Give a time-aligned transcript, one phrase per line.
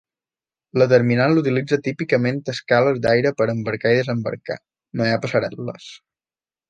[0.81, 4.59] La terminal utilitza típicament escales d'aire per a embarcar i desembarcar;
[5.01, 5.93] no hi ha passarel·les.